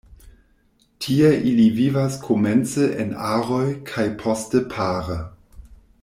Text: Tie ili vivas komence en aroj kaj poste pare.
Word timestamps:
Tie 0.97 1.27
ili 1.49 1.67
vivas 1.81 2.15
komence 2.27 2.87
en 3.03 3.13
aroj 3.33 3.63
kaj 3.91 4.07
poste 4.23 4.63
pare. 4.77 5.19